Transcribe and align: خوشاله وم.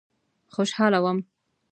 خوشاله 0.53 0.99
وم. 1.03 1.17